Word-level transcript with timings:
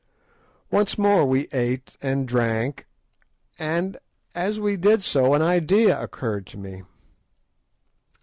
Once 0.71 0.97
more 0.97 1.27
we 1.27 1.47
ate 1.51 1.95
and 2.01 2.27
drank, 2.27 2.87
and 3.59 3.99
as 4.33 4.59
we 4.59 4.75
did 4.75 5.03
so 5.03 5.35
an 5.35 5.43
idea 5.43 6.01
occurred 6.01 6.47
to 6.47 6.57
me. 6.57 6.81